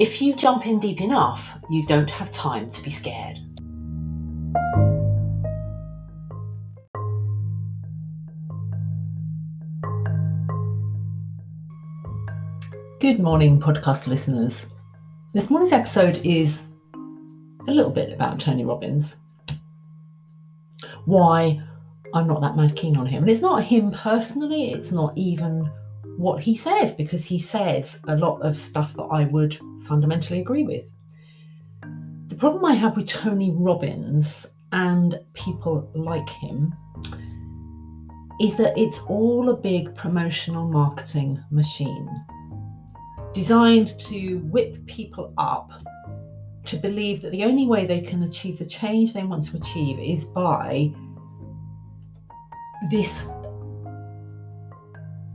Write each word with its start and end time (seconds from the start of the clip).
if 0.00 0.22
you 0.22 0.34
jump 0.34 0.66
in 0.66 0.78
deep 0.78 1.02
enough, 1.02 1.58
you 1.68 1.84
don't 1.84 2.08
have 2.08 2.30
time 2.30 2.66
to 2.66 2.82
be 2.82 2.88
scared. 2.88 3.36
Good 12.98 13.20
morning, 13.20 13.60
podcast 13.60 14.06
listeners. 14.06 14.72
This 15.34 15.50
morning's 15.50 15.72
episode 15.72 16.16
is 16.24 16.66
a 16.94 17.70
little 17.70 17.90
bit 17.90 18.10
about 18.10 18.40
Tony 18.40 18.64
Robbins. 18.64 19.16
Why 21.04 21.62
I'm 22.14 22.26
not 22.26 22.40
that 22.40 22.56
mad 22.56 22.74
keen 22.74 22.96
on 22.96 23.04
him. 23.04 23.24
And 23.24 23.30
it's 23.30 23.42
not 23.42 23.64
him 23.64 23.90
personally, 23.90 24.72
it's 24.72 24.92
not 24.92 25.12
even 25.16 25.70
what 26.16 26.42
he 26.42 26.56
says 26.56 26.92
because 26.92 27.24
he 27.24 27.38
says 27.38 28.02
a 28.08 28.16
lot 28.16 28.40
of 28.40 28.56
stuff 28.56 28.94
that 28.94 29.04
I 29.04 29.24
would 29.24 29.58
fundamentally 29.84 30.40
agree 30.40 30.64
with. 30.64 30.90
The 32.28 32.36
problem 32.36 32.64
I 32.64 32.74
have 32.74 32.96
with 32.96 33.08
Tony 33.08 33.50
Robbins 33.50 34.46
and 34.72 35.18
people 35.34 35.90
like 35.94 36.28
him 36.28 36.74
is 38.40 38.56
that 38.56 38.76
it's 38.78 39.00
all 39.02 39.50
a 39.50 39.56
big 39.56 39.94
promotional 39.94 40.66
marketing 40.66 41.42
machine 41.50 42.08
designed 43.34 43.98
to 43.98 44.38
whip 44.50 44.84
people 44.86 45.32
up 45.38 45.72
to 46.64 46.76
believe 46.76 47.20
that 47.22 47.30
the 47.30 47.44
only 47.44 47.66
way 47.66 47.86
they 47.86 48.00
can 48.00 48.22
achieve 48.22 48.58
the 48.58 48.64
change 48.64 49.12
they 49.12 49.22
want 49.22 49.42
to 49.42 49.56
achieve 49.56 49.98
is 49.98 50.24
by 50.24 50.92
this 52.90 53.30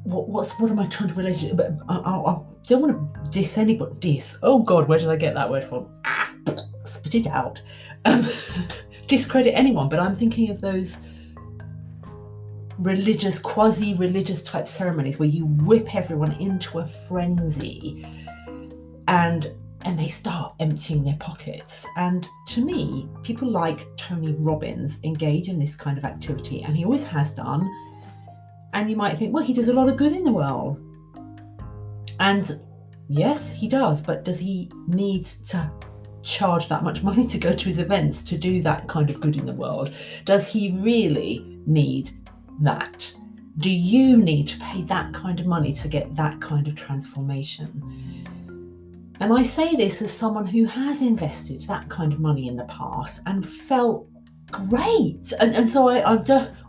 what, 0.06 0.30
what's 0.30 0.58
what 0.60 0.72
am 0.72 0.80
I 0.80 0.88
trying 0.88 1.10
to 1.10 1.16
relate 1.16 1.38
to? 1.38 1.54
But 1.54 1.72
I, 1.90 1.98
I, 1.98 2.32
I 2.32 2.40
don't 2.68 2.82
want 2.82 3.24
to 3.24 3.30
diss 3.32 3.58
anybody. 3.58 3.96
Diss. 4.00 4.38
Oh 4.44 4.60
God, 4.60 4.88
where 4.88 5.00
did 5.00 5.10
I 5.10 5.16
get 5.16 5.34
that 5.34 5.50
word 5.50 5.66
from? 5.66 5.88
Ah, 6.06 6.32
spit 6.86 7.16
it 7.16 7.28
out. 7.28 7.62
Um, 8.06 8.26
discredit 9.08 9.54
anyone, 9.56 9.90
but 9.90 10.00
I'm 10.00 10.16
thinking 10.16 10.52
of 10.52 10.62
those 10.62 11.06
religious, 12.78 13.40
quasi-religious 13.40 14.44
type 14.44 14.68
ceremonies 14.68 15.18
where 15.18 15.30
you 15.30 15.46
whip 15.46 15.96
everyone 15.96 16.34
into 16.34 16.80
a 16.80 16.86
frenzy, 16.86 18.06
and 19.08 19.48
and 19.86 20.00
they 20.00 20.08
start 20.08 20.54
emptying 20.60 21.04
their 21.04 21.18
pockets. 21.20 21.88
And 21.98 22.28
to 22.48 22.64
me, 22.64 23.10
people 23.24 23.48
like 23.48 23.88
Tony 23.98 24.34
Robbins 24.34 25.00
engage 25.04 25.50
in 25.50 25.58
this 25.58 25.76
kind 25.76 25.98
of 25.98 26.06
activity, 26.06 26.62
and 26.62 26.78
he 26.78 26.86
always 26.86 27.08
has 27.08 27.34
done 27.34 27.68
and 28.76 28.90
you 28.90 28.98
might 28.98 29.18
think, 29.18 29.34
well, 29.34 29.44
he 29.44 29.54
does 29.54 29.70
a 29.70 29.74
lot 29.74 29.88
of 29.88 29.96
good 29.96 30.12
in 30.12 30.26
the 30.26 30.32
world. 30.32 30.82
And 32.20 32.62
yes, 33.08 33.50
he 33.52 33.70
does, 33.70 34.02
but 34.02 34.26
does 34.26 34.38
he 34.38 34.70
need 34.88 35.24
to 35.24 35.72
charge 36.24 36.68
that 36.68 36.84
much 36.84 37.02
money 37.02 37.26
to 37.26 37.38
go 37.38 37.54
to 37.54 37.66
his 37.66 37.80
events 37.80 38.22
to 38.26 38.38
do 38.38 38.62
that 38.64 38.88
kind 38.90 39.10
of 39.10 39.22
good 39.22 39.38
in 39.38 39.46
the 39.46 39.54
world? 39.54 39.94
Does 40.26 40.50
he 40.50 40.78
really 40.80 41.60
need 41.66 42.12
that? 42.62 43.12
Do 43.58 43.70
you 43.70 44.18
need 44.18 44.48
to 44.48 44.60
pay 44.60 44.82
that 44.84 45.14
kind 45.14 45.40
of 45.40 45.46
money 45.46 45.72
to 45.72 45.88
get 45.88 46.14
that 46.16 46.42
kind 46.42 46.68
of 46.68 46.76
transformation? 46.76 48.26
And 49.22 49.32
I 49.32 49.44
say 49.44 49.78
this 49.78 50.02
as 50.02 50.12
someone 50.12 50.46
who 50.46 50.66
has 50.66 51.02
invested 51.02 51.62
that 51.68 51.88
kind 51.88 52.12
of 52.12 52.20
money 52.20 52.50
in 52.50 52.58
the 52.58 52.66
past 52.66 53.22
and 53.26 53.48
felt 53.48 54.10
great. 54.52 55.32
And, 55.40 55.56
and 55.56 55.70
so 55.70 55.88
I, 55.88 56.04
I'm 56.04 56.26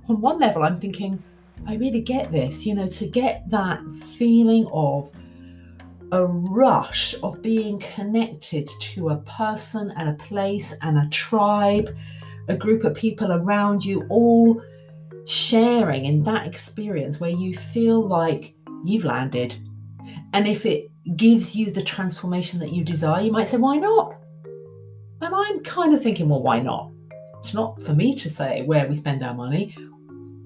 on 0.08 0.20
one 0.20 0.38
level, 0.38 0.62
I'm 0.62 0.76
thinking, 0.76 1.20
I 1.68 1.74
really 1.74 2.00
get 2.00 2.30
this, 2.30 2.64
you 2.64 2.74
know, 2.74 2.86
to 2.86 3.08
get 3.08 3.48
that 3.50 3.80
feeling 4.16 4.68
of 4.72 5.10
a 6.12 6.24
rush 6.24 7.14
of 7.22 7.42
being 7.42 7.80
connected 7.80 8.70
to 8.80 9.08
a 9.08 9.16
person 9.16 9.92
and 9.96 10.08
a 10.08 10.14
place 10.14 10.74
and 10.82 10.96
a 10.98 11.08
tribe, 11.08 11.96
a 12.48 12.56
group 12.56 12.84
of 12.84 12.94
people 12.94 13.32
around 13.32 13.84
you, 13.84 14.06
all 14.08 14.62
sharing 15.26 16.04
in 16.04 16.22
that 16.22 16.46
experience 16.46 17.18
where 17.18 17.30
you 17.30 17.52
feel 17.52 18.06
like 18.06 18.54
you've 18.84 19.04
landed. 19.04 19.56
And 20.32 20.46
if 20.46 20.64
it 20.66 20.88
gives 21.16 21.56
you 21.56 21.72
the 21.72 21.82
transformation 21.82 22.60
that 22.60 22.72
you 22.72 22.84
desire, 22.84 23.22
you 23.22 23.32
might 23.32 23.48
say, 23.48 23.56
why 23.56 23.76
not? 23.76 24.14
And 25.20 25.34
I'm 25.34 25.60
kind 25.64 25.94
of 25.94 26.02
thinking, 26.02 26.28
well, 26.28 26.42
why 26.42 26.60
not? 26.60 26.92
It's 27.40 27.54
not 27.54 27.82
for 27.82 27.94
me 27.94 28.14
to 28.14 28.30
say 28.30 28.62
where 28.62 28.86
we 28.86 28.94
spend 28.94 29.24
our 29.24 29.34
money 29.34 29.76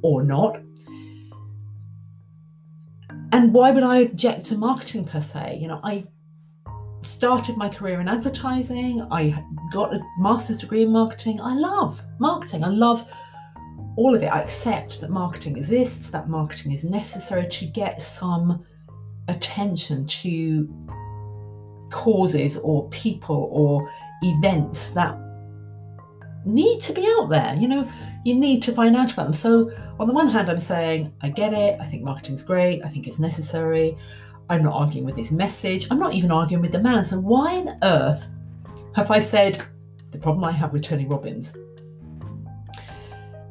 or 0.03 0.22
not 0.22 0.62
and 3.32 3.52
why 3.52 3.70
would 3.70 3.82
I 3.82 3.98
object 3.98 4.46
to 4.46 4.56
marketing 4.56 5.04
per 5.04 5.20
se? 5.20 5.58
You 5.60 5.68
know, 5.68 5.80
I 5.84 6.06
started 7.02 7.56
my 7.56 7.68
career 7.68 8.00
in 8.00 8.08
advertising. 8.08 9.06
I 9.10 9.44
got 9.72 9.94
a 9.94 10.00
master's 10.18 10.58
degree 10.58 10.82
in 10.82 10.92
marketing. 10.92 11.41
I 11.41 11.54
love 11.54 12.04
marketing. 12.18 12.64
I 12.64 12.68
love 12.68 13.06
all 13.96 14.14
of 14.14 14.22
it. 14.22 14.26
I 14.26 14.41
accept 14.41 15.00
that 15.00 15.10
marketing 15.10 15.56
exists, 15.56 16.10
that 16.10 16.28
marketing 16.28 16.72
is 16.72 16.84
necessary 16.84 17.46
to 17.48 17.66
get 17.66 18.02
some 18.02 18.64
attention 19.28 20.06
to 20.06 20.68
causes 21.91 22.56
or 22.58 22.88
people 22.91 23.48
or 23.50 23.91
events 24.22 24.91
that 24.91 25.16
need 26.44 26.80
to 26.80 26.92
be 26.92 27.06
out 27.18 27.28
there. 27.28 27.54
You 27.56 27.68
know, 27.68 27.92
you 28.25 28.34
need 28.34 28.62
to 28.62 28.72
find 28.72 28.97
out 28.97 29.12
about 29.12 29.25
them. 29.25 29.32
So, 29.32 29.70
on 29.98 30.06
the 30.06 30.14
one 30.14 30.28
hand, 30.28 30.50
I'm 30.50 30.58
saying, 30.58 31.12
I 31.22 31.31
get 31.31 31.53
it. 31.53 31.81
I 31.81 31.86
think 31.86 32.03
marketing's 32.03 32.42
great. 32.42 32.84
I 32.84 32.88
think 32.88 33.06
it's 33.06 33.19
necessary. 33.19 33.97
I'm 34.48 34.62
not 34.62 34.75
arguing 34.75 35.04
with 35.04 35.16
this 35.16 35.31
message. 35.31 35.86
I'm 35.91 35.98
not 35.98 36.14
even 36.14 36.30
arguing 36.30 36.62
with 36.62 36.72
the 36.72 36.80
man. 36.80 37.04
So, 37.04 37.19
why 37.19 37.56
on 37.56 37.78
earth 37.82 38.28
have 38.94 39.10
I 39.10 39.19
said 39.19 39.62
the 40.10 40.19
problem 40.19 40.44
I 40.44 40.53
have 40.53 40.72
with 40.72 40.82
Tony 40.82 41.06
Robbins? 41.06 41.56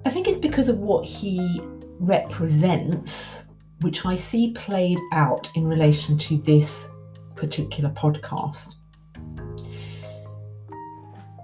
I 0.05 0.09
think 0.09 0.27
it's 0.27 0.37
because 0.37 0.69
of 0.69 0.79
what 0.79 1.05
he 1.05 1.61
represents, 1.99 3.45
which 3.81 4.05
I 4.05 4.15
see 4.15 4.53
played 4.53 4.97
out 5.13 5.49
in 5.55 5.67
relation 5.67 6.17
to 6.19 6.37
this 6.37 6.89
particular 7.35 7.89
podcast. 7.91 8.75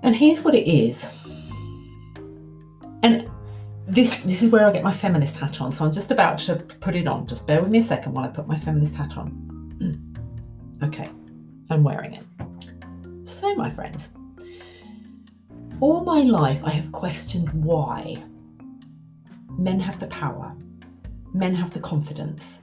And 0.03 0.15
here's 0.15 0.43
what 0.43 0.53
it 0.53 0.69
is 0.69 1.11
and 3.05 3.29
this 3.87 4.21
this 4.21 4.41
is 4.41 4.51
where 4.51 4.67
I 4.67 4.71
get 4.71 4.83
my 4.83 4.91
feminist 4.91 5.37
hat 5.37 5.61
on. 5.61 5.71
So 5.71 5.85
I'm 5.85 5.91
just 5.91 6.09
about 6.09 6.39
to 6.39 6.55
put 6.55 6.95
it 6.95 7.07
on. 7.07 7.27
Just 7.27 7.45
bear 7.45 7.61
with 7.61 7.71
me 7.71 7.79
a 7.79 7.83
second 7.83 8.13
while 8.13 8.25
I 8.25 8.29
put 8.29 8.47
my 8.47 8.59
feminist 8.59 8.95
hat 8.95 9.15
on. 9.15 9.29
Mm. 9.77 10.87
okay, 10.87 11.07
I'm 11.69 11.83
wearing 11.83 12.13
it. 12.13 12.23
So, 13.25 13.53
my 13.55 13.69
friends, 13.69 14.13
all 15.81 16.03
my 16.03 16.21
life 16.21 16.61
I 16.63 16.71
have 16.71 16.91
questioned 16.91 17.49
why 17.63 18.23
men 19.51 19.79
have 19.79 19.99
the 19.99 20.07
power, 20.07 20.55
men 21.33 21.53
have 21.53 21.73
the 21.73 21.79
confidence, 21.79 22.61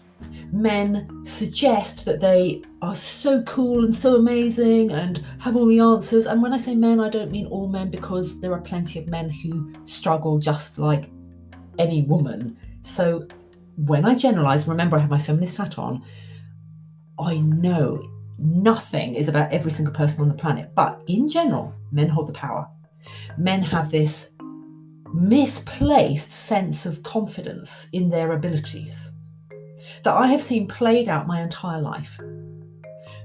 men 0.53 1.25
suggest 1.25 2.05
that 2.05 2.21
they 2.21 2.63
are 2.81 2.95
so 2.95 3.43
cool 3.43 3.85
and 3.85 3.95
so 3.95 4.17
amazing 4.17 4.91
and 4.93 5.23
have 5.39 5.57
all 5.57 5.67
the 5.67 5.81
answers. 5.81 6.27
And 6.27 6.43
when 6.43 6.53
I 6.53 6.57
say 6.57 6.75
men, 6.75 7.01
I 7.01 7.09
don't 7.09 7.31
mean 7.31 7.47
all 7.47 7.69
men 7.69 7.91
because 7.91 8.41
there 8.41 8.53
are 8.53 8.61
plenty 8.61 8.99
of 8.99 9.09
men 9.09 9.31
who 9.31 9.73
struggle 9.85 10.39
just 10.39 10.79
like 10.79 11.11
any 11.79 12.03
woman. 12.03 12.57
So 12.83 13.27
when 13.77 14.05
I 14.05 14.15
generalize, 14.15 14.69
remember 14.69 14.97
I 14.97 15.01
have 15.01 15.11
my 15.11 15.19
feminist 15.19 15.57
hat 15.57 15.79
on, 15.79 16.05
I 17.19 17.39
know 17.39 18.03
nothing 18.39 19.15
is 19.15 19.29
about 19.29 19.53
every 19.53 19.71
single 19.71 19.95
person 19.95 20.23
on 20.23 20.29
the 20.29 20.35
planet. 20.35 20.75
But 20.75 21.01
in 21.07 21.29
general, 21.29 21.73
men 21.93 22.09
hold 22.09 22.29
the 22.29 22.33
power. 22.33 22.69
Men 23.39 23.63
have 23.63 23.91
this 23.91 24.33
misplaced 25.15 26.31
sense 26.31 26.87
of 26.87 27.03
confidence 27.03 27.89
in 27.93 28.09
their 28.09 28.33
abilities 28.33 29.12
that 30.05 30.15
I 30.15 30.27
have 30.29 30.43
seen 30.43 30.67
played 30.67 31.09
out 31.09 31.27
my 31.27 31.41
entire 31.41 31.81
life. 31.81 32.21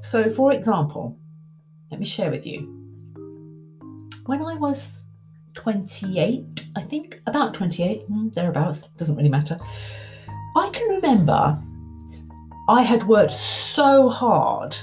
So, 0.01 0.29
for 0.29 0.53
example, 0.53 1.18
let 1.91 2.00
me 2.00 2.06
share 2.06 2.31
with 2.31 2.45
you. 2.45 2.74
When 4.25 4.41
I 4.41 4.56
was 4.56 5.07
28, 5.56 6.68
I 6.75 6.81
think, 6.81 7.21
about 7.25 7.53
28, 7.53 8.03
hmm, 8.03 8.29
thereabouts, 8.29 8.88
doesn't 8.97 9.15
really 9.15 9.29
matter, 9.29 9.59
I 10.56 10.69
can 10.69 10.88
remember 10.89 11.62
I 12.69 12.81
had 12.81 13.03
worked 13.07 13.31
so 13.31 14.09
hard 14.09 14.75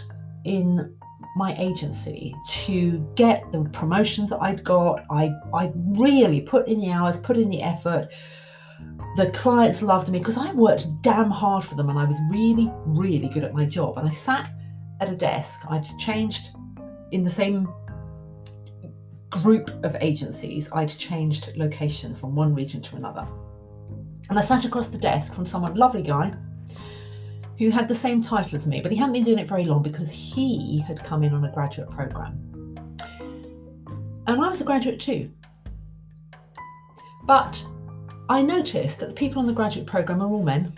in 0.45 0.97
my 1.37 1.55
agency 1.59 2.35
to 2.49 2.99
get 3.15 3.51
the 3.53 3.65
promotions 3.73 4.31
that 4.31 4.41
I'd 4.41 4.65
got. 4.65 5.05
I, 5.11 5.35
I 5.53 5.73
really 5.75 6.41
put 6.41 6.67
in 6.67 6.81
the 6.81 6.93
hours, 6.93 7.19
put 7.19 7.37
in 7.37 7.49
the 7.49 7.61
effort. 7.61 8.09
The 9.17 9.31
clients 9.31 9.83
loved 9.83 10.11
me 10.11 10.19
because 10.19 10.37
I 10.37 10.53
worked 10.53 10.87
damn 11.03 11.31
hard 11.31 11.63
for 11.65 11.77
them 11.77 11.89
and 11.89 11.99
I 11.99 12.05
was 12.05 12.19
really, 12.31 12.73
really 12.85 13.29
good 13.29 13.45
at 13.45 13.55
my 13.55 13.65
job. 13.65 13.97
And 13.97 14.09
I 14.09 14.11
sat 14.11 14.51
at 15.01 15.09
a 15.09 15.15
desk, 15.15 15.65
I'd 15.71 15.87
changed 15.99 16.51
in 17.13 17.23
the 17.23 17.31
same 17.31 17.73
group 19.31 19.71
of 19.85 19.97
agencies, 20.01 20.71
I'd 20.73 20.89
changed 20.89 21.57
location 21.57 22.15
from 22.15 22.35
one 22.35 22.55
region 22.55 22.83
to 22.83 22.97
another. 22.97 23.27
And 24.31 24.39
I 24.39 24.43
sat 24.43 24.65
across 24.65 24.89
the 24.89 24.99
desk 24.99 25.35
from 25.35 25.47
someone, 25.47 25.75
lovely 25.75 26.03
guy, 26.03 26.33
who 27.59 27.71
had 27.71 27.87
the 27.87 27.95
same 27.95 28.21
title 28.21 28.57
as 28.57 28.67
me, 28.67 28.81
but 28.81 28.91
he 28.91 28.99
hadn't 28.99 29.13
been 29.13 29.23
doing 29.23 29.39
it 29.39 29.49
very 29.49 29.65
long 29.65 29.83
because 29.83 30.11
he 30.11 30.81
had 30.81 31.03
come 31.03 31.23
in 31.23 31.35
on 31.35 31.45
a 31.45 31.53
graduate 31.53 31.91
program. 31.91 32.41
And 34.27 34.43
I 34.43 34.49
was 34.49 34.61
a 34.61 34.65
graduate 34.65 34.99
too. 34.99 35.31
But 37.25 37.65
I 38.29 38.41
noticed 38.41 39.01
that 39.01 39.09
the 39.09 39.15
people 39.15 39.41
on 39.41 39.47
the 39.47 39.53
graduate 39.53 39.87
program 39.87 40.23
are 40.23 40.29
all 40.29 40.43
men. 40.43 40.73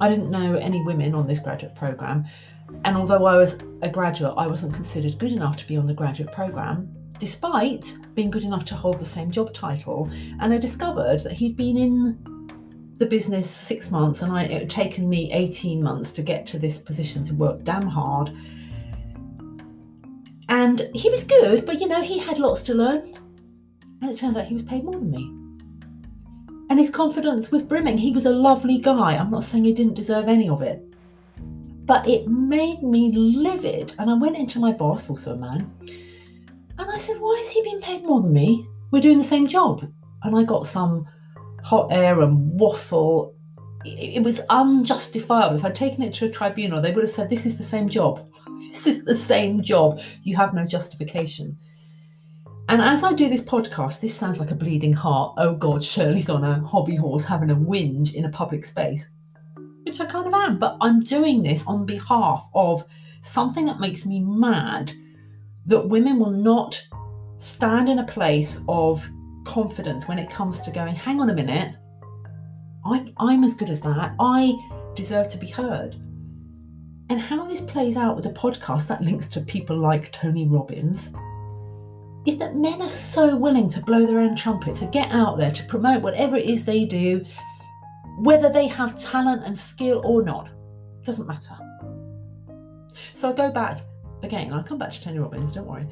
I 0.00 0.08
didn't 0.08 0.30
know 0.30 0.54
any 0.56 0.82
women 0.84 1.14
on 1.14 1.26
this 1.26 1.40
graduate 1.40 1.74
program. 1.74 2.24
And 2.84 2.96
although 2.96 3.24
I 3.24 3.36
was 3.36 3.58
a 3.82 3.88
graduate, 3.88 4.34
I 4.36 4.46
wasn't 4.46 4.72
considered 4.72 5.18
good 5.18 5.32
enough 5.32 5.56
to 5.58 5.66
be 5.66 5.76
on 5.76 5.86
the 5.86 5.94
graduate 5.94 6.32
program, 6.32 6.88
despite 7.18 7.96
being 8.14 8.30
good 8.30 8.44
enough 8.44 8.64
to 8.66 8.76
hold 8.76 8.98
the 8.98 9.04
same 9.04 9.30
job 9.30 9.52
title. 9.52 10.08
And 10.40 10.52
I 10.52 10.58
discovered 10.58 11.20
that 11.20 11.32
he'd 11.32 11.56
been 11.56 11.76
in 11.76 12.96
the 12.98 13.06
business 13.06 13.50
six 13.50 13.90
months, 13.90 14.22
and 14.22 14.32
I, 14.32 14.44
it 14.44 14.60
had 14.60 14.70
taken 14.70 15.08
me 15.08 15.32
18 15.32 15.82
months 15.82 16.12
to 16.12 16.22
get 16.22 16.46
to 16.46 16.58
this 16.60 16.78
position 16.78 17.24
to 17.24 17.34
work 17.34 17.64
damn 17.64 17.86
hard. 17.86 18.30
And 20.48 20.88
he 20.94 21.10
was 21.10 21.24
good, 21.24 21.66
but 21.66 21.80
you 21.80 21.88
know, 21.88 22.02
he 22.02 22.18
had 22.18 22.38
lots 22.38 22.62
to 22.64 22.74
learn. 22.74 23.12
And 24.00 24.10
it 24.10 24.16
turned 24.16 24.36
out 24.36 24.44
he 24.44 24.54
was 24.54 24.62
paid 24.62 24.84
more 24.84 24.94
than 24.94 25.10
me. 25.10 25.41
And 26.72 26.78
his 26.78 26.88
confidence 26.88 27.52
was 27.52 27.62
brimming. 27.62 27.98
He 27.98 28.12
was 28.12 28.24
a 28.24 28.30
lovely 28.30 28.78
guy. 28.78 29.18
I'm 29.18 29.30
not 29.30 29.44
saying 29.44 29.64
he 29.64 29.74
didn't 29.74 29.92
deserve 29.92 30.26
any 30.26 30.48
of 30.48 30.62
it. 30.62 30.82
But 31.84 32.08
it 32.08 32.28
made 32.28 32.82
me 32.82 33.12
livid. 33.12 33.94
And 33.98 34.08
I 34.08 34.14
went 34.14 34.38
into 34.38 34.58
my 34.58 34.72
boss, 34.72 35.10
also 35.10 35.34
a 35.34 35.36
man, 35.36 35.70
and 36.78 36.90
I 36.90 36.96
said, 36.96 37.18
Why 37.20 37.38
is 37.42 37.50
he 37.50 37.62
being 37.62 37.82
paid 37.82 38.04
more 38.04 38.22
than 38.22 38.32
me? 38.32 38.66
We're 38.90 39.02
doing 39.02 39.18
the 39.18 39.22
same 39.22 39.46
job. 39.46 39.86
And 40.22 40.34
I 40.34 40.44
got 40.44 40.66
some 40.66 41.06
hot 41.62 41.92
air 41.92 42.22
and 42.22 42.58
waffle. 42.58 43.34
It 43.84 44.24
was 44.24 44.40
unjustifiable. 44.48 45.56
If 45.56 45.66
I'd 45.66 45.74
taken 45.74 46.02
it 46.02 46.14
to 46.14 46.24
a 46.24 46.30
tribunal, 46.30 46.80
they 46.80 46.92
would 46.92 47.04
have 47.04 47.10
said, 47.10 47.28
This 47.28 47.44
is 47.44 47.58
the 47.58 47.64
same 47.64 47.90
job. 47.90 48.26
This 48.70 48.86
is 48.86 49.04
the 49.04 49.14
same 49.14 49.60
job. 49.60 50.00
You 50.22 50.36
have 50.36 50.54
no 50.54 50.66
justification. 50.66 51.58
And 52.68 52.80
as 52.80 53.04
I 53.04 53.12
do 53.12 53.28
this 53.28 53.44
podcast, 53.44 54.00
this 54.00 54.14
sounds 54.14 54.38
like 54.40 54.50
a 54.50 54.54
bleeding 54.54 54.92
heart. 54.92 55.34
Oh 55.36 55.54
God, 55.54 55.84
Shirley's 55.84 56.30
on 56.30 56.44
a 56.44 56.60
hobby 56.66 56.96
horse 56.96 57.24
having 57.24 57.50
a 57.50 57.56
whinge 57.56 58.14
in 58.14 58.24
a 58.24 58.30
public 58.30 58.64
space, 58.64 59.10
which 59.84 60.00
I 60.00 60.06
kind 60.06 60.26
of 60.26 60.34
am. 60.34 60.58
But 60.58 60.76
I'm 60.80 61.00
doing 61.00 61.42
this 61.42 61.66
on 61.66 61.84
behalf 61.84 62.48
of 62.54 62.84
something 63.20 63.66
that 63.66 63.80
makes 63.80 64.06
me 64.06 64.20
mad 64.20 64.92
that 65.66 65.88
women 65.88 66.18
will 66.18 66.30
not 66.30 66.82
stand 67.38 67.88
in 67.88 67.98
a 67.98 68.06
place 68.06 68.60
of 68.68 69.08
confidence 69.44 70.06
when 70.08 70.18
it 70.18 70.30
comes 70.30 70.60
to 70.60 70.70
going, 70.70 70.94
hang 70.94 71.20
on 71.20 71.30
a 71.30 71.34
minute, 71.34 71.74
I, 72.84 73.12
I'm 73.18 73.44
as 73.44 73.54
good 73.54 73.68
as 73.70 73.80
that. 73.82 74.14
I 74.18 74.54
deserve 74.94 75.28
to 75.28 75.38
be 75.38 75.48
heard. 75.48 75.94
And 77.10 77.20
how 77.20 77.46
this 77.46 77.60
plays 77.60 77.96
out 77.96 78.16
with 78.16 78.26
a 78.26 78.30
podcast 78.30 78.86
that 78.88 79.02
links 79.02 79.26
to 79.28 79.40
people 79.40 79.76
like 79.76 80.12
Tony 80.12 80.48
Robbins 80.48 81.12
is 82.26 82.38
that 82.38 82.56
men 82.56 82.80
are 82.82 82.88
so 82.88 83.36
willing 83.36 83.68
to 83.68 83.80
blow 83.80 84.06
their 84.06 84.20
own 84.20 84.36
trumpet, 84.36 84.76
to 84.76 84.86
get 84.86 85.10
out 85.10 85.38
there, 85.38 85.50
to 85.50 85.64
promote 85.64 86.02
whatever 86.02 86.36
it 86.36 86.44
is 86.44 86.64
they 86.64 86.84
do, 86.84 87.24
whether 88.18 88.48
they 88.48 88.66
have 88.68 88.96
talent 88.96 89.42
and 89.44 89.58
skill 89.58 90.00
or 90.04 90.22
not. 90.22 90.48
Doesn't 91.02 91.26
matter. 91.26 91.56
So 93.12 93.30
I 93.30 93.32
go 93.32 93.50
back 93.50 93.82
again, 94.22 94.52
I'll 94.52 94.62
come 94.62 94.78
back 94.78 94.90
to 94.90 95.02
Tony 95.02 95.18
Robbins, 95.18 95.52
don't 95.52 95.66
worry. 95.66 95.86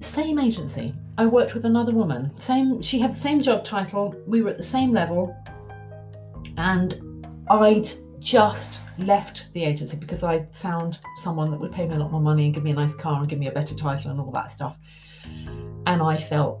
Same 0.00 0.38
agency. 0.38 0.94
I 1.16 1.26
worked 1.26 1.54
with 1.54 1.64
another 1.64 1.92
woman. 1.92 2.36
Same 2.36 2.82
she 2.82 2.98
had 2.98 3.12
the 3.12 3.18
same 3.18 3.40
job 3.40 3.64
title. 3.64 4.14
We 4.26 4.42
were 4.42 4.50
at 4.50 4.56
the 4.56 4.62
same 4.62 4.92
level. 4.92 5.34
And 6.56 7.26
I'd 7.48 7.88
just 8.24 8.80
left 8.98 9.46
the 9.52 9.62
agency 9.62 9.96
because 9.96 10.24
I 10.24 10.46
found 10.46 10.98
someone 11.18 11.50
that 11.50 11.60
would 11.60 11.72
pay 11.72 11.86
me 11.86 11.94
a 11.94 11.98
lot 11.98 12.10
more 12.10 12.20
money 12.20 12.46
and 12.46 12.54
give 12.54 12.64
me 12.64 12.70
a 12.70 12.74
nice 12.74 12.94
car 12.94 13.20
and 13.20 13.28
give 13.28 13.38
me 13.38 13.48
a 13.48 13.52
better 13.52 13.74
title 13.74 14.10
and 14.10 14.18
all 14.18 14.30
that 14.32 14.50
stuff. 14.50 14.78
And 15.86 16.02
I 16.02 16.16
felt 16.16 16.60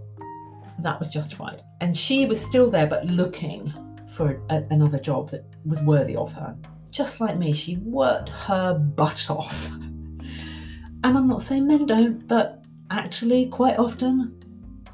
that 0.80 1.00
was 1.00 1.08
justified. 1.10 1.62
And 1.80 1.96
she 1.96 2.26
was 2.26 2.44
still 2.44 2.70
there, 2.70 2.86
but 2.86 3.06
looking 3.06 3.72
for 4.08 4.42
a, 4.50 4.62
another 4.70 4.98
job 4.98 5.30
that 5.30 5.44
was 5.64 5.82
worthy 5.82 6.14
of 6.14 6.32
her. 6.32 6.56
Just 6.90 7.20
like 7.20 7.38
me, 7.38 7.52
she 7.52 7.76
worked 7.78 8.28
her 8.28 8.74
butt 8.74 9.30
off. 9.30 9.70
And 9.72 11.18
I'm 11.18 11.28
not 11.28 11.42
saying 11.42 11.66
men 11.66 11.86
don't, 11.86 12.26
but 12.28 12.64
actually, 12.90 13.46
quite 13.48 13.78
often, 13.78 14.38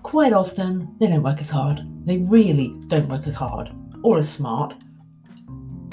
quite 0.03 0.33
often, 0.33 0.97
they 0.99 1.09
don't 1.09 1.23
work 1.23 1.41
as 1.41 1.51
hard. 1.51 1.83
They 2.07 2.19
really 2.19 2.77
don't 2.87 3.09
work 3.09 3.27
as 3.27 3.35
hard 3.35 3.71
or 4.03 4.19
as 4.19 4.29
smart. 4.29 4.75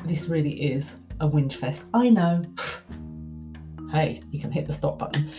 This 0.07 0.29
really 0.29 0.73
is 0.73 1.01
a 1.19 1.27
windfest. 1.27 1.83
I 1.93 2.09
know. 2.09 2.41
hey, 3.91 4.21
you 4.31 4.39
can 4.39 4.51
hit 4.51 4.65
the 4.65 4.73
stop 4.73 4.97
button. 4.97 5.29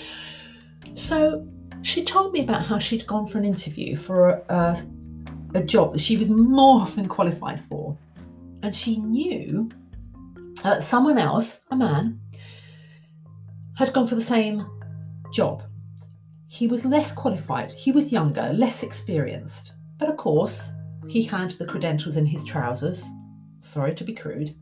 So 0.95 1.49
she 1.83 2.05
told 2.05 2.33
me 2.33 2.41
about 2.41 2.67
how 2.67 2.79
she'd 2.79 3.07
gone 3.07 3.27
for 3.27 3.39
an 3.39 3.47
interview 3.47 3.97
for 3.97 4.29
a, 4.29 4.55
a, 4.55 4.83
a 5.55 5.63
job 5.63 5.93
that 5.93 6.01
she 6.01 6.19
was 6.19 6.29
more 6.29 6.85
than 6.87 7.09
qualified 7.09 7.63
for. 7.65 7.97
And 8.63 8.75
she 8.75 8.99
knew 8.99 9.71
uh, 10.65 10.81
someone 10.81 11.17
else, 11.17 11.63
a 11.71 11.77
man, 11.77 12.21
had 13.77 13.93
gone 13.93 14.07
for 14.07 14.17
the 14.17 14.21
same 14.21 14.67
job. 15.33 15.63
He 16.49 16.67
was 16.67 16.85
less 16.85 17.13
qualified, 17.13 17.73
he 17.73 17.93
was 17.93 18.13
younger, 18.13 18.53
less 18.53 18.83
experienced. 18.83 19.73
But 19.99 20.11
of 20.11 20.17
course, 20.17 20.71
he 21.09 21.23
had 21.23 21.53
the 21.53 21.67
credentials 21.67 22.17
in 22.17 22.27
his 22.27 22.45
trousers. 22.45 23.07
Sorry 23.61 23.95
to 23.95 24.05
be 24.05 24.15
crude 24.15 24.55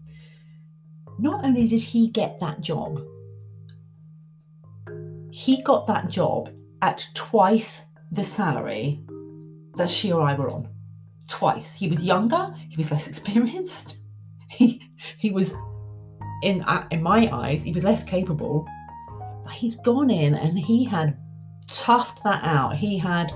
not 1.19 1.44
only 1.44 1.66
did 1.66 1.81
he 1.81 2.08
get 2.08 2.38
that 2.40 2.60
job, 2.60 3.00
he 5.30 5.62
got 5.62 5.87
that 5.87 6.11
job 6.11 6.50
at 6.82 7.06
twice 7.14 7.87
the 8.12 8.25
salary 8.25 9.02
that 9.75 9.90
she 9.90 10.12
or 10.12 10.23
I 10.23 10.35
were 10.35 10.50
on. 10.50 10.68
Twice. 11.28 11.75
He 11.75 11.88
was 11.88 12.04
younger, 12.04 12.54
he 12.68 12.76
was 12.76 12.90
less 12.90 13.09
experienced, 13.09 13.99
he 14.49 14.82
he 15.18 15.30
was 15.30 15.54
in 16.42 16.62
uh, 16.62 16.87
in 16.90 17.02
my 17.02 17.28
eyes, 17.32 17.64
he 17.64 17.73
was 17.73 17.85
less 17.85 18.04
capable. 18.04 18.66
But 19.44 19.54
he'd 19.54 19.82
gone 19.85 20.11
in 20.11 20.35
and 20.35 20.59
he 20.59 20.85
had 20.85 21.16
toughed 21.66 22.23
that 22.25 22.44
out. 22.44 22.76
He 22.76 22.99
had 22.99 23.32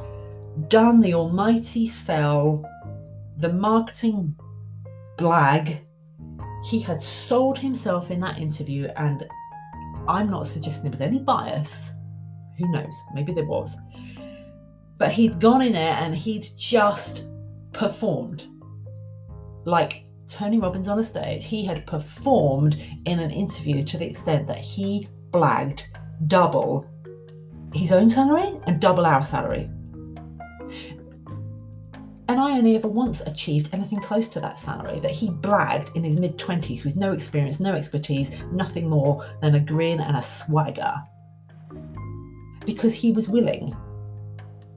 done 0.68 1.00
the 1.00 1.14
almighty 1.14 1.86
sell, 1.86 2.64
the 3.36 3.52
marketing 3.52 4.36
blag 5.20 5.78
he 6.62 6.78
had 6.78 7.00
sold 7.00 7.58
himself 7.58 8.10
in 8.10 8.20
that 8.20 8.38
interview, 8.38 8.88
and 8.96 9.26
I'm 10.08 10.30
not 10.30 10.46
suggesting 10.46 10.84
there 10.84 10.90
was 10.90 11.00
any 11.00 11.18
bias. 11.18 11.92
Who 12.58 12.70
knows? 12.70 12.94
Maybe 13.14 13.32
there 13.32 13.46
was. 13.46 13.76
But 14.98 15.12
he'd 15.12 15.40
gone 15.40 15.62
in 15.62 15.72
there 15.72 15.96
and 16.00 16.14
he'd 16.14 16.46
just 16.58 17.30
performed 17.72 18.46
like 19.64 20.04
Tony 20.26 20.58
Robbins 20.58 20.88
on 20.88 20.98
a 20.98 21.02
stage. 21.02 21.44
He 21.44 21.64
had 21.64 21.86
performed 21.86 22.76
in 23.06 23.18
an 23.18 23.30
interview 23.30 23.82
to 23.84 23.96
the 23.96 24.06
extent 24.06 24.46
that 24.46 24.58
he 24.58 25.08
blagged 25.30 25.84
double 26.26 26.86
his 27.72 27.92
own 27.92 28.10
salary 28.10 28.60
and 28.66 28.80
double 28.80 29.06
our 29.06 29.22
salary. 29.22 29.70
And 32.30 32.38
I 32.38 32.56
only 32.56 32.76
ever 32.76 32.86
once 32.86 33.22
achieved 33.22 33.74
anything 33.74 33.98
close 33.98 34.28
to 34.28 34.40
that 34.40 34.56
salary 34.56 35.00
that 35.00 35.10
he 35.10 35.30
blagged 35.30 35.96
in 35.96 36.04
his 36.04 36.16
mid 36.16 36.38
20s 36.38 36.84
with 36.84 36.94
no 36.94 37.10
experience, 37.10 37.58
no 37.58 37.74
expertise, 37.74 38.30
nothing 38.52 38.88
more 38.88 39.26
than 39.42 39.56
a 39.56 39.58
grin 39.58 39.98
and 39.98 40.16
a 40.16 40.22
swagger. 40.22 40.94
Because 42.64 42.94
he 42.94 43.10
was 43.10 43.28
willing 43.28 43.76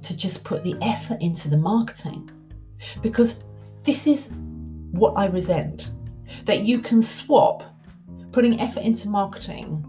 to 0.02 0.18
just 0.18 0.44
put 0.44 0.64
the 0.64 0.76
effort 0.82 1.22
into 1.22 1.48
the 1.48 1.56
marketing. 1.56 2.28
Because 3.04 3.44
this 3.84 4.08
is 4.08 4.32
what 4.90 5.12
I 5.12 5.28
resent 5.28 5.92
that 6.46 6.66
you 6.66 6.80
can 6.80 7.04
swap 7.04 7.64
putting 8.32 8.60
effort 8.62 8.82
into 8.82 9.10
marketing 9.10 9.86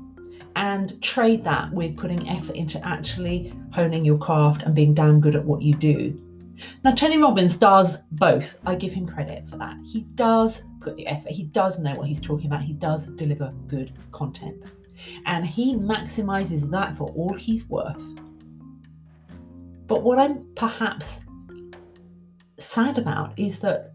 and 0.54 1.00
trade 1.00 1.42
that 1.44 1.72
with 1.72 1.96
putting 1.96 2.28
effort 2.28 2.56
into 2.56 2.86
actually 2.86 3.54
honing 3.72 4.04
your 4.04 4.18
craft 4.18 4.64
and 4.64 4.74
being 4.74 4.92
damn 4.92 5.18
good 5.18 5.34
at 5.34 5.46
what 5.46 5.62
you 5.62 5.72
do 5.72 6.20
now, 6.84 6.92
Tony 6.92 7.18
Robbins 7.18 7.56
does 7.56 8.02
both. 8.12 8.58
I 8.64 8.74
give 8.74 8.92
him 8.92 9.06
credit 9.06 9.48
for 9.48 9.56
that. 9.56 9.76
He 9.84 10.02
does 10.14 10.64
put 10.80 10.96
the 10.96 11.06
effort, 11.06 11.32
he 11.32 11.44
does 11.44 11.78
know 11.78 11.94
what 11.94 12.08
he's 12.08 12.20
talking 12.20 12.46
about, 12.46 12.62
he 12.62 12.74
does 12.74 13.06
deliver 13.06 13.52
good 13.66 13.92
content. 14.12 14.62
And 15.26 15.44
he 15.44 15.74
maximizes 15.74 16.70
that 16.70 16.96
for 16.96 17.08
all 17.10 17.34
he's 17.34 17.68
worth. 17.68 18.02
But 19.86 20.02
what 20.02 20.18
I'm 20.18 20.46
perhaps 20.54 21.26
sad 22.58 22.98
about 22.98 23.38
is 23.38 23.58
that 23.60 23.94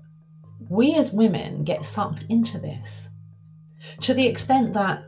we 0.67 0.95
as 0.95 1.11
women 1.11 1.63
get 1.63 1.85
sucked 1.85 2.25
into 2.29 2.59
this 2.59 3.09
to 4.01 4.13
the 4.13 4.27
extent 4.27 4.73
that 4.73 5.03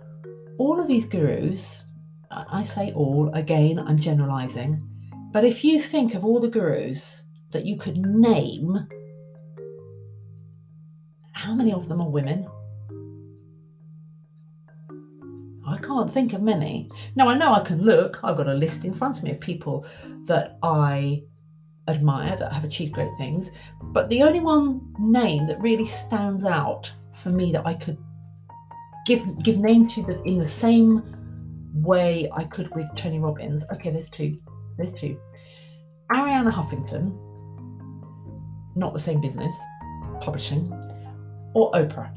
all 0.57 0.79
of 0.79 0.87
these 0.87 1.05
gurus, 1.05 1.85
I 2.31 2.63
say 2.63 2.93
all, 2.93 3.29
again, 3.33 3.77
I'm 3.79 3.97
generalizing, 3.97 4.87
but 5.31 5.43
if 5.43 5.63
you 5.63 5.81
think 5.81 6.13
of 6.13 6.23
all 6.23 6.39
the 6.39 6.47
gurus 6.47 7.25
that 7.51 7.65
you 7.65 7.77
could 7.77 7.97
name, 7.97 8.87
how 11.33 11.53
many 11.53 11.73
of 11.73 11.87
them 11.87 12.01
are 12.01 12.09
women? 12.09 12.47
I 15.67 15.77
can't 15.77 16.11
think 16.11 16.33
of 16.33 16.41
many. 16.41 16.89
Now, 17.15 17.29
I 17.29 17.35
know 17.35 17.53
I 17.53 17.61
can 17.61 17.81
look, 17.81 18.19
I've 18.23 18.37
got 18.37 18.47
a 18.47 18.53
list 18.53 18.83
in 18.85 18.93
front 18.93 19.17
of 19.17 19.23
me 19.23 19.31
of 19.31 19.39
people 19.39 19.85
that 20.25 20.57
I 20.63 21.23
admire 21.87 22.35
that 22.35 22.53
have 22.53 22.63
achieved 22.63 22.93
great 22.93 23.15
things, 23.17 23.51
but 23.81 24.09
the 24.09 24.23
only 24.23 24.39
one 24.39 24.93
name 24.99 25.47
that 25.47 25.61
really 25.61 25.85
stands 25.85 26.43
out 26.43 26.91
for 27.15 27.29
me 27.29 27.51
that 27.51 27.65
I 27.65 27.73
could 27.73 27.97
give 29.05 29.21
give 29.43 29.57
name 29.57 29.87
to 29.87 30.03
the 30.03 30.21
in 30.23 30.37
the 30.37 30.47
same 30.47 31.03
way 31.73 32.29
I 32.33 32.43
could 32.43 32.73
with 32.75 32.87
Tony 32.97 33.19
Robbins. 33.19 33.65
Okay, 33.71 33.89
there's 33.91 34.09
two. 34.09 34.37
There's 34.77 34.93
two. 34.93 35.19
Arianna 36.11 36.51
Huffington, 36.51 37.17
not 38.75 38.93
the 38.93 38.99
same 38.99 39.21
business, 39.21 39.59
publishing, 40.19 40.71
or 41.53 41.71
Oprah. 41.71 42.11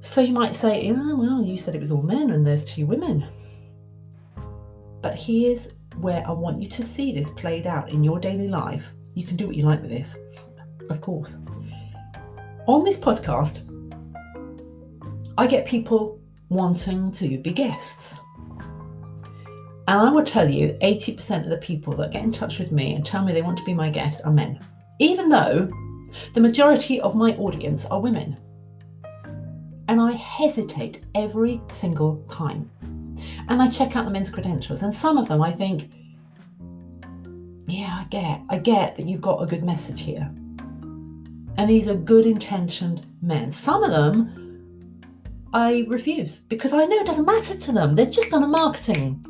So 0.00 0.20
you 0.20 0.32
might 0.32 0.56
say, 0.56 0.86
yeah, 0.86 1.12
well, 1.12 1.42
you 1.42 1.56
said 1.56 1.74
it 1.74 1.80
was 1.80 1.90
all 1.90 2.02
men 2.02 2.30
and 2.30 2.46
there's 2.46 2.64
two 2.64 2.86
women. 2.86 3.26
But 5.02 5.18
here's 5.18 5.74
where 5.98 6.24
I 6.26 6.32
want 6.32 6.60
you 6.60 6.68
to 6.68 6.82
see 6.82 7.12
this 7.12 7.30
played 7.30 7.66
out 7.66 7.90
in 7.90 8.02
your 8.02 8.18
daily 8.18 8.48
life. 8.48 8.92
You 9.14 9.26
can 9.26 9.36
do 9.36 9.46
what 9.46 9.56
you 9.56 9.64
like 9.64 9.82
with 9.82 9.90
this, 9.90 10.16
of 10.90 11.00
course. 11.00 11.38
On 12.66 12.84
this 12.84 12.98
podcast, 12.98 13.64
I 15.36 15.46
get 15.46 15.66
people 15.66 16.20
wanting 16.48 17.10
to 17.12 17.38
be 17.38 17.52
guests. 17.52 18.20
And 19.88 19.98
I 19.98 20.10
will 20.10 20.22
tell 20.22 20.50
you 20.50 20.76
80% 20.82 21.44
of 21.44 21.48
the 21.48 21.56
people 21.56 21.94
that 21.94 22.10
get 22.10 22.22
in 22.22 22.30
touch 22.30 22.58
with 22.58 22.70
me 22.70 22.94
and 22.94 23.02
tell 23.04 23.24
me 23.24 23.32
they 23.32 23.40
want 23.40 23.56
to 23.56 23.64
be 23.64 23.72
my 23.72 23.88
guest 23.88 24.20
are 24.26 24.30
men, 24.30 24.60
even 24.98 25.30
though 25.30 25.70
the 26.34 26.42
majority 26.42 27.00
of 27.00 27.14
my 27.16 27.34
audience 27.36 27.86
are 27.86 27.98
women. 27.98 28.36
And 29.88 29.98
I 29.98 30.12
hesitate 30.12 31.06
every 31.14 31.62
single 31.68 32.22
time. 32.28 32.70
And 33.48 33.62
I 33.62 33.66
check 33.66 33.96
out 33.96 34.04
the 34.04 34.10
men's 34.10 34.28
credentials, 34.28 34.82
and 34.82 34.94
some 34.94 35.16
of 35.16 35.26
them 35.26 35.40
I 35.40 35.52
think, 35.52 35.90
yeah, 37.66 38.02
I 38.02 38.06
get, 38.10 38.42
I 38.50 38.58
get 38.58 38.94
that 38.94 39.06
you've 39.06 39.22
got 39.22 39.42
a 39.42 39.46
good 39.46 39.64
message 39.64 40.02
here. 40.02 40.30
And 41.56 41.66
these 41.66 41.88
are 41.88 41.94
good 41.94 42.26
intentioned 42.26 43.06
men. 43.22 43.50
Some 43.50 43.82
of 43.82 43.90
them 43.90 44.34
I 45.54 45.86
refuse 45.88 46.40
because 46.40 46.74
I 46.74 46.84
know 46.84 46.98
it 46.98 47.06
doesn't 47.06 47.24
matter 47.24 47.56
to 47.56 47.72
them. 47.72 47.94
They're 47.94 48.04
just 48.04 48.34
on 48.34 48.42
a 48.42 48.46
marketing 48.46 49.24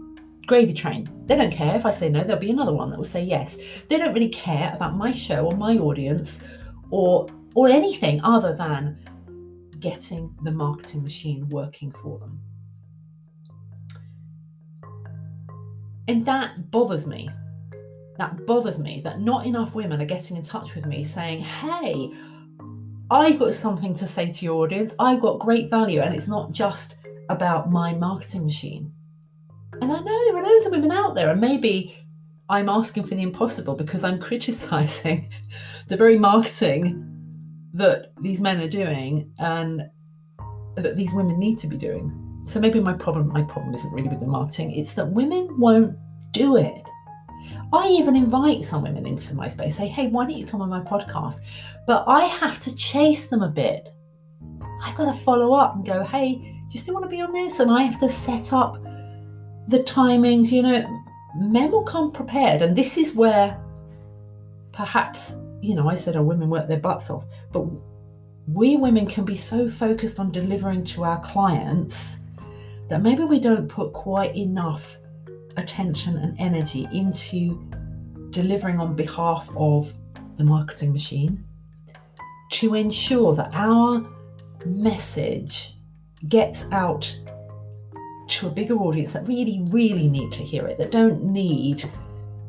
gravy 0.48 0.72
train. 0.72 1.06
They 1.26 1.36
don't 1.36 1.52
care 1.52 1.76
if 1.76 1.86
I 1.86 1.90
say 1.90 2.08
no, 2.08 2.24
there'll 2.24 2.40
be 2.40 2.50
another 2.50 2.72
one 2.72 2.90
that 2.90 2.96
will 2.96 3.04
say 3.04 3.22
yes. 3.22 3.82
They 3.88 3.98
don't 3.98 4.14
really 4.14 4.30
care 4.30 4.72
about 4.74 4.96
my 4.96 5.12
show 5.12 5.46
or 5.46 5.56
my 5.56 5.76
audience 5.78 6.42
or 6.90 7.26
or 7.54 7.68
anything 7.68 8.20
other 8.24 8.54
than 8.54 8.98
getting 9.78 10.34
the 10.42 10.50
marketing 10.50 11.02
machine 11.02 11.48
working 11.48 11.92
for 11.92 12.18
them. 12.18 12.40
And 16.08 16.24
that 16.26 16.70
bothers 16.70 17.06
me. 17.06 17.30
That 18.16 18.46
bothers 18.46 18.78
me 18.78 19.00
that 19.04 19.20
not 19.20 19.46
enough 19.46 19.74
women 19.74 20.00
are 20.00 20.06
getting 20.06 20.36
in 20.36 20.42
touch 20.42 20.74
with 20.74 20.86
me 20.86 21.04
saying, 21.04 21.40
hey, 21.40 22.12
I've 23.10 23.38
got 23.38 23.54
something 23.54 23.94
to 23.94 24.06
say 24.06 24.30
to 24.30 24.44
your 24.44 24.64
audience. 24.64 24.96
I've 24.98 25.20
got 25.20 25.38
great 25.38 25.70
value. 25.70 26.00
And 26.00 26.14
it's 26.14 26.26
not 26.28 26.52
just 26.52 26.98
about 27.28 27.70
my 27.70 27.94
marketing 27.94 28.44
machine. 28.44 28.92
And 29.80 29.92
I 29.92 30.00
know 30.00 30.24
there 30.24 30.36
are 30.36 30.42
loads 30.42 30.66
of 30.66 30.72
women 30.72 30.90
out 30.90 31.14
there, 31.14 31.30
and 31.30 31.40
maybe 31.40 31.96
I'm 32.50 32.68
asking 32.68 33.04
for 33.04 33.14
the 33.14 33.22
impossible 33.22 33.74
because 33.74 34.04
I'm 34.04 34.18
criticizing 34.28 35.30
the 35.88 35.96
very 35.96 36.18
marketing 36.18 37.04
that 37.74 38.12
these 38.20 38.40
men 38.40 38.60
are 38.60 38.68
doing 38.68 39.32
and 39.38 39.82
that 40.76 40.96
these 40.96 41.12
women 41.12 41.38
need 41.38 41.58
to 41.58 41.66
be 41.66 41.76
doing. 41.76 42.42
So 42.46 42.60
maybe 42.60 42.80
my 42.80 42.94
problem 42.94 43.28
my 43.28 43.42
problem 43.42 43.74
isn't 43.74 43.92
really 43.92 44.08
with 44.08 44.20
the 44.20 44.26
marketing, 44.26 44.72
it's 44.72 44.94
that 44.94 45.06
women 45.06 45.58
won't 45.58 45.96
do 46.32 46.56
it. 46.56 46.82
I 47.72 47.88
even 47.88 48.16
invite 48.16 48.64
some 48.64 48.82
women 48.82 49.06
into 49.06 49.34
my 49.34 49.48
space, 49.48 49.76
say, 49.76 49.88
hey, 49.88 50.08
why 50.08 50.24
don't 50.24 50.36
you 50.36 50.46
come 50.46 50.62
on 50.62 50.70
my 50.70 50.80
podcast? 50.80 51.40
But 51.86 52.04
I 52.06 52.24
have 52.24 52.58
to 52.60 52.74
chase 52.76 53.28
them 53.28 53.42
a 53.42 53.48
bit. 53.48 53.88
I've 54.82 54.96
got 54.96 55.12
to 55.12 55.18
follow 55.20 55.52
up 55.54 55.74
and 55.74 55.84
go, 55.84 56.02
hey, 56.02 56.36
do 56.36 56.66
you 56.70 56.80
still 56.80 56.94
want 56.94 57.04
to 57.04 57.10
be 57.10 57.20
on 57.20 57.32
this? 57.32 57.60
And 57.60 57.70
I 57.70 57.82
have 57.82 57.98
to 58.00 58.08
set 58.08 58.52
up 58.52 58.78
the 59.68 59.80
timings, 59.80 60.50
you 60.50 60.62
know, 60.62 61.04
men 61.36 61.70
will 61.70 61.84
come 61.84 62.10
prepared. 62.10 62.62
And 62.62 62.74
this 62.74 62.96
is 62.96 63.14
where 63.14 63.60
perhaps, 64.72 65.38
you 65.60 65.74
know, 65.74 65.88
I 65.88 65.94
said 65.94 66.16
our 66.16 66.22
women 66.22 66.48
work 66.48 66.68
their 66.68 66.80
butts 66.80 67.10
off, 67.10 67.24
but 67.52 67.66
we 68.46 68.76
women 68.76 69.06
can 69.06 69.24
be 69.24 69.36
so 69.36 69.68
focused 69.68 70.18
on 70.18 70.32
delivering 70.32 70.84
to 70.84 71.04
our 71.04 71.20
clients 71.20 72.20
that 72.88 73.02
maybe 73.02 73.24
we 73.24 73.38
don't 73.38 73.68
put 73.68 73.92
quite 73.92 74.34
enough 74.34 74.96
attention 75.58 76.16
and 76.16 76.34
energy 76.40 76.88
into 76.92 77.62
delivering 78.30 78.80
on 78.80 78.96
behalf 78.96 79.50
of 79.56 79.92
the 80.36 80.44
marketing 80.44 80.92
machine 80.92 81.44
to 82.50 82.74
ensure 82.74 83.34
that 83.34 83.50
our 83.52 84.06
message 84.64 85.74
gets 86.28 86.70
out 86.72 87.14
to 88.28 88.46
a 88.46 88.50
bigger 88.50 88.76
audience 88.76 89.12
that 89.12 89.26
really, 89.26 89.62
really 89.70 90.08
need 90.08 90.30
to 90.32 90.42
hear 90.42 90.66
it, 90.66 90.78
that 90.78 90.90
don't 90.90 91.24
need 91.24 91.84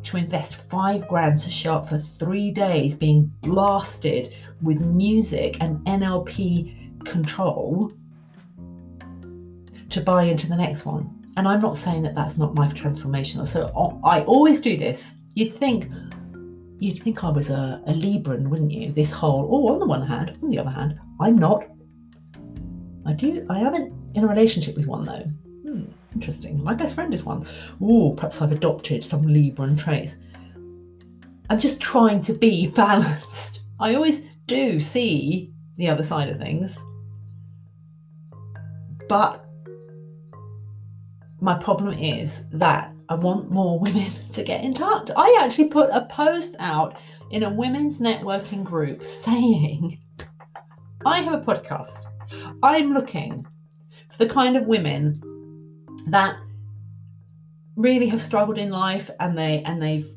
to 0.04 0.18
invest 0.18 0.56
five 0.56 1.08
grand 1.08 1.38
to 1.40 1.50
show 1.50 1.76
up 1.76 1.90
for 1.90 1.98
three 1.98 2.52
days 2.52 2.96
being 2.96 3.32
blasted 3.42 4.34
with 4.62 4.82
music 4.82 5.58
and 5.62 5.80
NLP 5.86 7.06
control 7.06 7.92
to 9.90 10.02
buy 10.02 10.24
into 10.24 10.48
the 10.48 10.56
next 10.56 10.86
one. 10.86 11.16
And 11.38 11.48
I'm 11.48 11.62
not 11.62 11.78
saying 11.78 12.04
that 12.04 12.16
that's 12.16 12.38
not 12.38 12.56
life 12.56 12.74
transformational. 12.74 13.48
So 13.48 13.72
uh, 13.76 14.08
I 14.08 14.24
always 14.24 14.60
do 14.60 14.78
this. 14.78 15.16
You'd 15.36 15.54
think, 15.54 15.90
you'd 16.80 17.02
think 17.02 17.24
I 17.24 17.30
was 17.30 17.50
a, 17.50 17.82
a 17.88 17.94
Libran, 17.94 18.48
wouldn't 18.50 18.72
you? 18.72 18.92
This 18.92 19.12
whole, 19.12 19.48
oh, 19.50 19.74
on 19.74 19.80
the 19.80 19.86
one 19.86 20.06
hand, 20.06 20.38
on 20.44 20.50
the 20.50 20.60
other 20.60 20.70
hand, 20.70 21.00
I'm 21.20 21.38
not. 21.38 21.64
I 23.06 23.14
do, 23.14 23.46
I 23.50 23.60
am 23.60 23.76
in, 23.76 24.12
in 24.16 24.24
a 24.24 24.28
relationship 24.28 24.76
with 24.76 24.86
one 24.86 25.06
though. 25.06 25.32
Hmm, 25.70 25.84
interesting. 26.16 26.64
My 26.64 26.74
best 26.74 26.96
friend 26.96 27.14
is 27.14 27.24
one. 27.24 27.46
Oh, 27.80 28.14
perhaps 28.16 28.42
I've 28.42 28.52
adopted 28.52 29.04
some 29.04 29.28
Libran 29.28 29.78
traits. 29.78 30.18
I'm 31.48 31.60
just 31.60 31.80
trying 31.80 32.22
to 32.22 32.34
be 32.34 32.68
balanced. 32.76 33.66
I 33.80 33.94
always 33.94 34.36
do 34.48 34.80
see 34.80 35.54
the 35.78 35.88
other 35.88 36.02
side 36.02 36.30
of 36.30 36.40
things. 36.40 36.84
But 39.08 39.46
my 41.40 41.56
problem 41.60 41.94
is 41.94 42.50
that 42.50 42.92
I 43.08 43.14
want 43.14 43.52
more 43.52 43.80
women 43.88 44.12
to 44.32 44.44
get 44.44 44.64
in 44.64 44.74
touch. 44.74 45.12
I 45.16 45.40
actually 45.40 45.70
put 45.70 45.92
a 45.92 46.06
post 46.06 46.56
out 46.58 46.98
in 47.30 47.44
a 47.44 47.54
women's 47.54 48.02
networking 48.02 48.64
group 48.64 49.04
saying, 49.04 50.00
I 51.06 51.22
have 51.22 51.34
a 51.34 51.46
podcast. 51.46 52.08
I'm 52.64 52.92
looking 52.92 53.46
for 54.10 54.26
the 54.26 54.34
kind 54.34 54.58
of 54.58 54.66
women 54.66 55.14
that 56.08 56.38
really 57.76 58.08
have 58.08 58.22
struggled 58.22 58.58
in 58.58 58.70
life 58.70 59.10
and 59.20 59.38
they 59.38 59.64
and 59.64 59.82
they've 59.82 60.08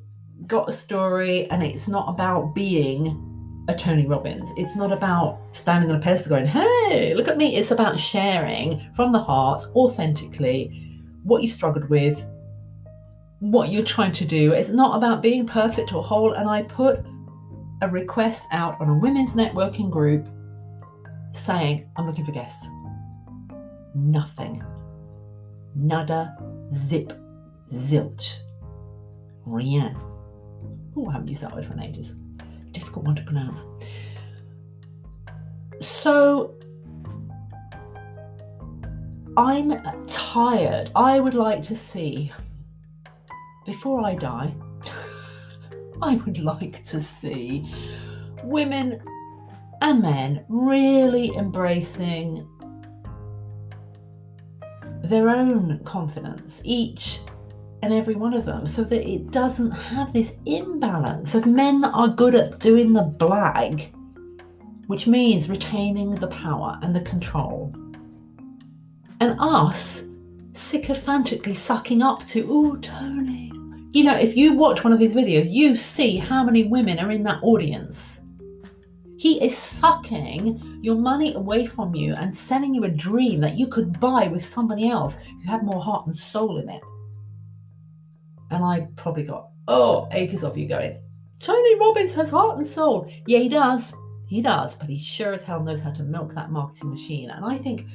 got 0.46 0.68
a 0.68 0.72
story 0.72 1.48
and 1.50 1.62
it's 1.62 1.88
not 1.88 2.08
about 2.08 2.54
being 2.54 3.28
a 3.68 3.74
Tony 3.74 4.06
Robbins. 4.06 4.50
It's 4.56 4.76
not 4.76 4.92
about 4.92 5.38
standing 5.52 5.90
on 5.90 5.96
a 5.96 6.00
pedestal 6.00 6.30
going, 6.30 6.46
hey, 6.46 7.14
look 7.14 7.28
at 7.28 7.36
me. 7.36 7.56
It's 7.56 7.70
about 7.70 7.98
sharing 7.98 8.84
from 8.94 9.12
the 9.12 9.18
heart, 9.18 9.62
authentically, 9.74 11.00
what 11.22 11.42
you've 11.42 11.52
struggled 11.52 11.88
with, 11.88 12.26
what 13.38 13.68
you're 13.68 13.84
trying 13.84 14.12
to 14.12 14.24
do. 14.24 14.52
It's 14.52 14.70
not 14.70 14.96
about 14.96 15.22
being 15.22 15.46
perfect 15.46 15.92
or 15.92 16.02
whole. 16.02 16.32
And 16.32 16.48
I 16.48 16.62
put 16.62 17.04
a 17.82 17.88
request 17.88 18.46
out 18.50 18.80
on 18.80 18.88
a 18.88 18.98
women's 18.98 19.34
networking 19.34 19.90
group 19.90 20.26
saying, 21.32 21.88
I'm 21.96 22.06
looking 22.06 22.24
for 22.24 22.32
guests. 22.32 22.68
Nothing. 23.94 24.62
Nada, 25.74 26.36
zip, 26.74 27.12
zilch. 27.72 28.38
Rien. 29.44 29.96
Oh, 30.96 31.08
I 31.08 31.12
haven't 31.12 31.28
used 31.28 31.42
that 31.42 31.54
word 31.54 31.66
for 31.66 31.78
ages 31.80 32.14
difficult 32.72 33.04
one 33.04 33.14
to 33.16 33.22
pronounce. 33.22 33.64
So 35.80 36.54
I'm 39.36 39.82
tired. 40.06 40.90
I 40.94 41.20
would 41.20 41.34
like 41.34 41.62
to 41.64 41.76
see, 41.76 42.32
before 43.66 44.04
I 44.04 44.14
die, 44.14 44.54
I 46.02 46.16
would 46.16 46.38
like 46.38 46.82
to 46.84 47.00
see 47.00 47.72
women 48.44 49.00
and 49.80 50.02
men 50.02 50.44
really 50.48 51.34
embracing 51.36 52.46
their 55.02 55.28
own 55.28 55.80
confidence, 55.84 56.62
each 56.64 57.20
and 57.82 57.92
every 57.92 58.14
one 58.14 58.34
of 58.34 58.44
them, 58.44 58.64
so 58.66 58.84
that 58.84 59.08
it 59.08 59.30
doesn't 59.30 59.72
have 59.72 60.12
this 60.12 60.38
imbalance 60.46 61.34
of 61.34 61.46
men 61.46 61.80
that 61.80 61.90
are 61.90 62.08
good 62.08 62.34
at 62.34 62.60
doing 62.60 62.92
the 62.92 63.14
blag, 63.18 63.92
which 64.86 65.06
means 65.06 65.50
retaining 65.50 66.12
the 66.12 66.28
power 66.28 66.78
and 66.82 66.94
the 66.94 67.00
control, 67.00 67.74
and 69.20 69.36
us 69.40 70.08
sycophantically 70.54 71.54
sucking 71.54 72.02
up 72.02 72.24
to, 72.24 72.46
oh, 72.50 72.76
Tony. 72.76 73.50
You 73.92 74.04
know, 74.04 74.16
if 74.16 74.36
you 74.36 74.54
watch 74.54 74.84
one 74.84 74.92
of 74.92 75.00
his 75.00 75.14
videos, 75.14 75.50
you 75.50 75.76
see 75.76 76.16
how 76.16 76.44
many 76.44 76.64
women 76.64 76.98
are 76.98 77.10
in 77.10 77.22
that 77.24 77.42
audience. 77.42 78.21
He 79.22 79.40
is 79.40 79.56
sucking 79.56 80.80
your 80.82 80.96
money 80.96 81.32
away 81.34 81.64
from 81.64 81.94
you 81.94 82.12
and 82.14 82.34
selling 82.34 82.74
you 82.74 82.82
a 82.82 82.88
dream 82.88 83.38
that 83.42 83.56
you 83.56 83.68
could 83.68 84.00
buy 84.00 84.26
with 84.26 84.44
somebody 84.44 84.88
else 84.88 85.22
who 85.22 85.48
had 85.48 85.62
more 85.62 85.80
heart 85.80 86.06
and 86.06 86.16
soul 86.16 86.58
in 86.58 86.68
it. 86.68 86.82
And 88.50 88.64
I 88.64 88.88
probably 88.96 89.22
got, 89.22 89.50
oh, 89.68 90.08
acres 90.10 90.42
of 90.42 90.58
you 90.58 90.66
going, 90.66 91.00
Tony 91.38 91.78
Robbins 91.78 92.16
has 92.16 92.32
heart 92.32 92.56
and 92.56 92.66
soul. 92.66 93.08
Yeah, 93.28 93.38
he 93.38 93.48
does. 93.48 93.94
He 94.26 94.42
does, 94.42 94.74
but 94.74 94.88
he 94.88 94.98
sure 94.98 95.32
as 95.32 95.44
hell 95.44 95.62
knows 95.62 95.82
how 95.82 95.92
to 95.92 96.02
milk 96.02 96.34
that 96.34 96.50
marketing 96.50 96.90
machine. 96.90 97.30
And 97.30 97.44
I 97.44 97.58
think 97.58 97.86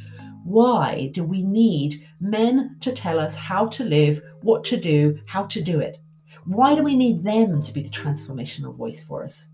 why 0.45 1.11
do 1.13 1.25
we 1.25 1.43
need 1.43 2.07
men 2.21 2.77
to 2.79 2.93
tell 2.93 3.19
us 3.19 3.35
how 3.35 3.67
to 3.67 3.83
live, 3.83 4.21
what 4.43 4.63
to 4.63 4.77
do, 4.77 5.19
how 5.25 5.43
to 5.47 5.61
do 5.61 5.81
it? 5.81 5.97
Why 6.45 6.73
do 6.73 6.83
we 6.83 6.95
need 6.95 7.25
them 7.25 7.59
to 7.59 7.73
be 7.73 7.81
the 7.81 7.89
transformational 7.89 8.73
voice 8.73 9.03
for 9.03 9.25
us? 9.25 9.49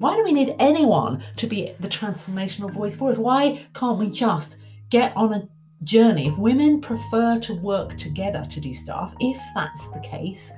Why 0.00 0.16
do 0.16 0.24
we 0.24 0.32
need 0.32 0.56
anyone 0.58 1.22
to 1.36 1.46
be 1.46 1.74
the 1.78 1.86
transformational 1.86 2.70
voice 2.70 2.96
for 2.96 3.10
us? 3.10 3.18
Why 3.18 3.66
can't 3.74 3.98
we 3.98 4.08
just 4.08 4.56
get 4.88 5.14
on 5.14 5.34
a 5.34 5.46
journey? 5.84 6.26
If 6.26 6.38
women 6.38 6.80
prefer 6.80 7.38
to 7.40 7.54
work 7.56 7.98
together 7.98 8.46
to 8.48 8.60
do 8.60 8.72
stuff, 8.72 9.14
if 9.20 9.38
that's 9.54 9.88
the 9.88 10.00
case, 10.00 10.54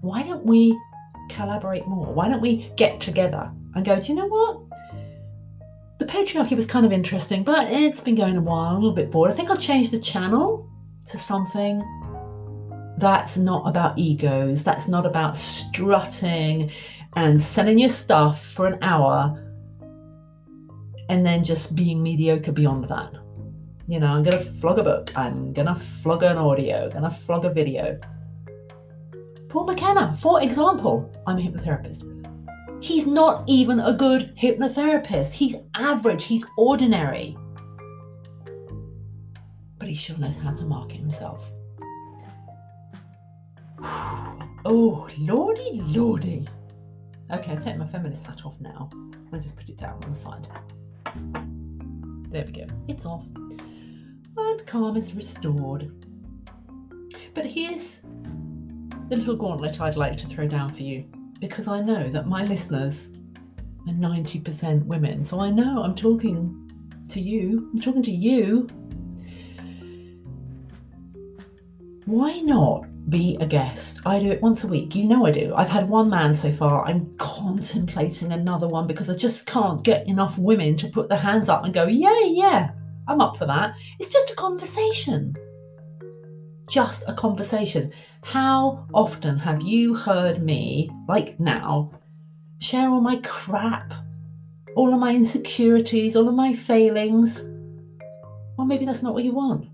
why 0.00 0.22
don't 0.22 0.46
we 0.46 0.80
collaborate 1.28 1.86
more? 1.86 2.10
Why 2.14 2.30
don't 2.30 2.40
we 2.40 2.72
get 2.74 3.00
together 3.00 3.52
and 3.74 3.84
go, 3.84 4.00
do 4.00 4.06
you 4.06 4.14
know 4.14 4.28
what? 4.28 4.60
the 5.98 6.06
patriarchy 6.06 6.56
was 6.56 6.64
kind 6.64 6.86
of 6.86 6.92
interesting, 6.92 7.42
but 7.42 7.70
it's 7.70 8.00
been 8.00 8.14
going 8.14 8.34
a 8.34 8.40
while, 8.40 8.70
I'm 8.70 8.76
a 8.76 8.78
little 8.78 8.94
bit 8.94 9.10
bored. 9.10 9.30
I 9.30 9.34
think 9.34 9.50
I'll 9.50 9.58
change 9.58 9.90
the 9.90 9.98
channel 9.98 10.66
to 11.04 11.18
something 11.18 11.84
that's 12.96 13.36
not 13.36 13.68
about 13.68 13.98
egos, 13.98 14.64
that's 14.64 14.88
not 14.88 15.04
about 15.04 15.36
strutting 15.36 16.70
and 17.16 17.40
selling 17.40 17.78
your 17.78 17.88
stuff 17.88 18.44
for 18.44 18.66
an 18.66 18.78
hour 18.82 19.36
and 21.08 21.26
then 21.26 21.42
just 21.42 21.74
being 21.74 22.02
mediocre 22.02 22.52
beyond 22.52 22.84
that. 22.84 23.12
You 23.88 23.98
know, 23.98 24.06
I'm 24.06 24.22
to 24.22 24.38
flog 24.38 24.78
a 24.78 24.84
book, 24.84 25.10
I'm 25.16 25.52
to 25.52 25.74
flog 25.74 26.22
an 26.22 26.38
audio, 26.38 26.88
to 26.88 27.10
flog 27.10 27.44
a 27.44 27.50
video. 27.50 27.98
Paul 29.48 29.64
McKenna, 29.64 30.14
for 30.14 30.40
example, 30.40 31.12
I'm 31.26 31.38
a 31.38 31.42
hypnotherapist. 31.42 32.04
He's 32.80 33.08
not 33.08 33.42
even 33.48 33.80
a 33.80 33.92
good 33.92 34.34
hypnotherapist. 34.36 35.32
He's 35.32 35.56
average, 35.74 36.22
he's 36.22 36.46
ordinary. 36.56 37.36
But 39.78 39.88
he 39.88 39.94
sure 39.96 40.16
knows 40.18 40.38
how 40.38 40.54
to 40.54 40.64
market 40.64 40.98
himself. 40.98 41.50
oh, 44.64 45.08
lordy, 45.18 45.82
lordy. 45.86 46.46
Okay, 47.32 47.52
I'll 47.52 47.58
take 47.58 47.76
my 47.76 47.86
feminist 47.86 48.26
hat 48.26 48.44
off 48.44 48.60
now. 48.60 48.88
I'll 49.32 49.38
just 49.38 49.56
put 49.56 49.68
it 49.68 49.76
down 49.76 50.02
on 50.04 50.10
the 50.10 50.14
side. 50.14 50.48
There 52.30 52.44
we 52.44 52.52
go. 52.52 52.66
It's 52.88 53.06
off. 53.06 53.24
And 54.36 54.66
calm 54.66 54.96
is 54.96 55.14
restored. 55.14 55.92
But 57.34 57.46
here's 57.46 58.00
the 59.08 59.16
little 59.16 59.36
gauntlet 59.36 59.80
I'd 59.80 59.96
like 59.96 60.16
to 60.16 60.26
throw 60.26 60.48
down 60.48 60.70
for 60.70 60.82
you 60.82 61.04
because 61.38 61.68
I 61.68 61.80
know 61.80 62.10
that 62.10 62.26
my 62.26 62.44
listeners 62.44 63.12
are 63.86 63.94
90% 63.94 64.84
women. 64.86 65.22
So 65.22 65.40
I 65.40 65.50
know 65.50 65.82
I'm 65.84 65.94
talking 65.94 66.68
to 67.10 67.20
you. 67.20 67.70
I'm 67.72 67.80
talking 67.80 68.02
to 68.02 68.10
you. 68.10 68.66
Why 72.06 72.40
not 72.40 72.89
be 73.10 73.36
a 73.40 73.46
guest? 73.46 74.00
I 74.06 74.18
do 74.20 74.30
it 74.30 74.40
once 74.40 74.64
a 74.64 74.68
week. 74.68 74.94
You 74.94 75.04
know 75.04 75.26
I 75.26 75.32
do. 75.32 75.52
I've 75.54 75.68
had 75.68 75.88
one 75.88 76.08
man 76.08 76.32
so 76.32 76.50
far. 76.52 76.84
I'm 76.84 77.14
contemplating 77.18 78.32
another 78.32 78.68
one 78.68 78.86
because 78.86 79.10
I 79.10 79.16
just 79.16 79.46
can't 79.46 79.82
get 79.82 80.06
enough 80.08 80.38
women 80.38 80.76
to 80.76 80.88
put 80.88 81.08
their 81.08 81.18
hands 81.18 81.48
up 81.48 81.64
and 81.64 81.74
go, 81.74 81.86
yeah, 81.86 82.20
yeah, 82.24 82.70
I'm 83.08 83.20
up 83.20 83.36
for 83.36 83.46
that. 83.46 83.76
It's 83.98 84.12
just 84.12 84.30
a 84.30 84.34
conversation. 84.34 85.36
Just 86.68 87.04
a 87.08 87.12
conversation. 87.12 87.92
How 88.22 88.86
often 88.94 89.36
have 89.38 89.62
you 89.62 89.94
heard 89.94 90.42
me, 90.42 90.90
like 91.08 91.40
now, 91.40 91.90
share 92.60 92.88
all 92.90 93.00
my 93.00 93.16
crap, 93.24 93.92
all 94.76 94.94
of 94.94 95.00
my 95.00 95.14
insecurities, 95.14 96.14
all 96.14 96.28
of 96.28 96.34
my 96.34 96.52
failings? 96.52 97.42
Well, 98.56 98.66
maybe 98.66 98.84
that's 98.84 99.02
not 99.02 99.14
what 99.14 99.24
you 99.24 99.32
want. 99.32 99.68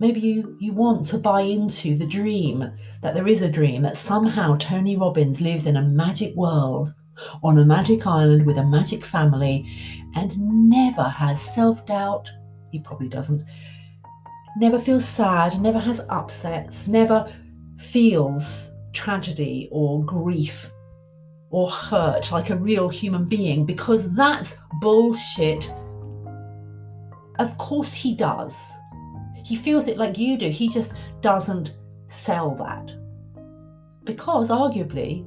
Maybe 0.00 0.20
you, 0.20 0.56
you 0.60 0.72
want 0.72 1.04
to 1.06 1.18
buy 1.18 1.40
into 1.40 1.96
the 1.96 2.06
dream 2.06 2.70
that 3.02 3.14
there 3.14 3.26
is 3.26 3.42
a 3.42 3.50
dream, 3.50 3.82
that 3.82 3.96
somehow 3.96 4.56
Tony 4.56 4.96
Robbins 4.96 5.40
lives 5.40 5.66
in 5.66 5.76
a 5.76 5.82
magic 5.82 6.34
world 6.36 6.94
on 7.42 7.58
a 7.58 7.64
magic 7.64 8.06
island 8.06 8.46
with 8.46 8.58
a 8.58 8.64
magic 8.64 9.04
family 9.04 9.68
and 10.14 10.38
never 10.38 11.02
has 11.02 11.42
self 11.42 11.84
doubt. 11.84 12.30
He 12.70 12.78
probably 12.80 13.08
doesn't. 13.08 13.42
Never 14.56 14.78
feels 14.78 15.06
sad, 15.06 15.60
never 15.60 15.78
has 15.78 16.06
upsets, 16.10 16.88
never 16.88 17.30
feels 17.78 18.72
tragedy 18.92 19.68
or 19.70 20.04
grief 20.04 20.70
or 21.50 21.68
hurt 21.68 22.30
like 22.32 22.50
a 22.50 22.56
real 22.56 22.88
human 22.88 23.24
being 23.24 23.64
because 23.64 24.14
that's 24.14 24.58
bullshit. 24.80 25.70
Of 27.38 27.56
course, 27.58 27.94
he 27.94 28.14
does. 28.14 28.76
He 29.48 29.56
feels 29.56 29.88
it 29.88 29.96
like 29.96 30.18
you 30.18 30.36
do. 30.36 30.50
He 30.50 30.68
just 30.68 30.92
doesn't 31.22 31.78
sell 32.08 32.54
that. 32.56 32.92
Because 34.04 34.50
arguably, 34.50 35.26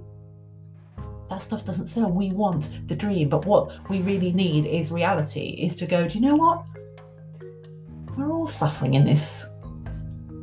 that 1.28 1.42
stuff 1.42 1.66
doesn't 1.66 1.88
sell. 1.88 2.12
We 2.12 2.30
want 2.30 2.70
the 2.88 2.96
dream, 2.96 3.30
but 3.30 3.48
what 3.48 3.90
we 3.90 4.02
really 4.02 4.32
need 4.32 4.68
is 4.68 4.92
reality 4.92 5.58
is 5.60 5.76
to 5.78 5.88
go, 5.88 6.08
do 6.08 6.20
you 6.20 6.30
know 6.30 6.36
what? 6.36 6.64
We're 8.16 8.30
all 8.30 8.46
suffering 8.46 8.94
in 8.94 9.06
this 9.06 9.56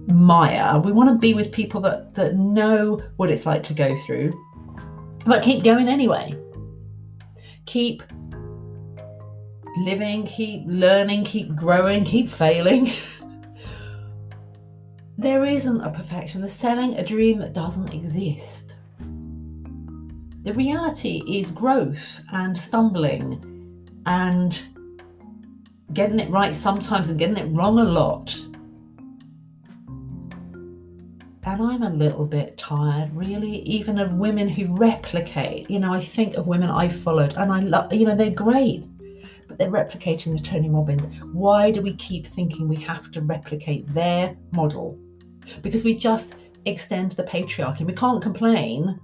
mire. 0.08 0.80
We 0.80 0.90
want 0.90 1.10
to 1.10 1.14
be 1.14 1.34
with 1.34 1.52
people 1.52 1.80
that, 1.82 2.14
that 2.14 2.34
know 2.34 3.00
what 3.16 3.30
it's 3.30 3.46
like 3.46 3.62
to 3.62 3.74
go 3.74 3.96
through, 3.98 4.32
but 5.24 5.44
keep 5.44 5.62
going 5.62 5.86
anyway. 5.86 6.34
Keep 7.66 8.02
living, 9.84 10.26
keep 10.26 10.64
learning, 10.66 11.22
keep 11.22 11.54
growing, 11.54 12.02
keep 12.02 12.28
failing. 12.28 12.88
there 15.18 15.44
isn't 15.44 15.80
a 15.82 15.90
perfection. 15.90 16.40
They're 16.40 16.48
selling 16.48 16.94
a 16.94 17.04
dream 17.04 17.38
that 17.40 17.52
doesn't 17.52 17.92
exist. 17.92 18.76
The 20.42 20.54
reality 20.54 21.22
is 21.28 21.50
growth 21.50 22.22
and 22.32 22.58
stumbling 22.58 23.84
and 24.06 24.66
getting 25.92 26.20
it 26.20 26.30
right 26.30 26.56
sometimes 26.56 27.10
and 27.10 27.18
getting 27.18 27.36
it 27.36 27.50
wrong 27.54 27.78
a 27.78 27.84
lot 27.84 28.38
and 31.48 31.62
I'm 31.62 31.82
a 31.82 31.90
little 31.90 32.26
bit 32.26 32.58
tired, 32.58 33.14
really, 33.16 33.60
even 33.60 33.98
of 33.98 34.12
women 34.12 34.48
who 34.48 34.74
replicate. 34.74 35.70
You 35.70 35.78
know, 35.78 35.94
I 35.94 36.00
think 36.00 36.34
of 36.34 36.46
women 36.46 36.68
I've 36.68 36.94
followed 36.94 37.34
and 37.38 37.50
I 37.50 37.60
love, 37.60 37.90
you 37.92 38.04
know, 38.04 38.14
they're 38.14 38.30
great, 38.30 38.86
but 39.48 39.58
they're 39.58 39.70
replicating 39.70 40.36
the 40.36 40.42
Tony 40.42 40.68
Robbins. 40.68 41.06
Why 41.32 41.70
do 41.70 41.80
we 41.80 41.94
keep 41.94 42.26
thinking 42.26 42.68
we 42.68 42.76
have 42.76 43.10
to 43.12 43.22
replicate 43.22 43.86
their 43.94 44.36
model? 44.52 44.98
Because 45.62 45.84
we 45.84 45.96
just 45.96 46.36
extend 46.64 47.12
the 47.12 47.24
patriarchy. 47.24 47.86
We 47.86 47.92
can't 47.92 48.22
complain 48.22 49.00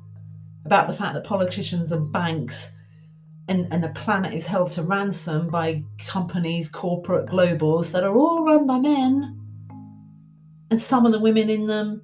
about 0.65 0.87
the 0.87 0.95
fact 0.95 1.15
that 1.15 1.25
politicians 1.25 1.93
and 1.93 2.11
banks 2.13 2.77
and, 3.49 3.71
and 3.71 3.83
the 3.83 3.91
planet 3.91 4.33
is 4.33 4.47
held 4.47 4.71
to 4.71 4.83
ransom 4.83 5.49
by 5.49 5.83
companies, 5.99 6.69
corporate 6.69 7.27
globals 7.27 7.93
that 7.93 8.05
are 8.05 8.17
all 8.17 8.45
run 8.45 8.67
by 8.67 8.79
men. 8.79 9.41
And 10.71 10.81
some 10.81 11.05
of 11.05 11.13
the 11.13 11.21
women 11.21 11.51
in 11.51 11.67
them 11.67 12.03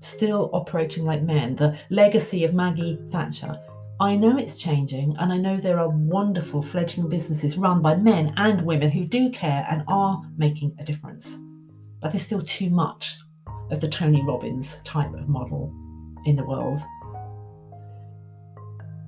still 0.00 0.48
operating 0.52 1.04
like 1.04 1.22
men, 1.22 1.56
the 1.56 1.76
legacy 1.90 2.44
of 2.44 2.54
Maggie 2.54 2.98
Thatcher. 3.10 3.60
I 4.00 4.14
know 4.16 4.38
it's 4.38 4.56
changing, 4.56 5.16
and 5.18 5.32
I 5.32 5.36
know 5.36 5.56
there 5.56 5.80
are 5.80 5.88
wonderful 5.88 6.62
fledgling 6.62 7.08
businesses 7.08 7.58
run 7.58 7.82
by 7.82 7.96
men 7.96 8.32
and 8.36 8.62
women 8.62 8.90
who 8.90 9.04
do 9.04 9.28
care 9.30 9.66
and 9.68 9.82
are 9.88 10.22
making 10.36 10.74
a 10.78 10.84
difference. 10.84 11.38
But 12.00 12.12
there's 12.12 12.22
still 12.22 12.42
too 12.42 12.70
much 12.70 13.16
of 13.70 13.80
the 13.80 13.88
Tony 13.88 14.22
Robbins 14.24 14.82
type 14.82 15.12
of 15.14 15.28
model 15.28 15.72
in 16.24 16.36
the 16.36 16.44
world. 16.44 16.80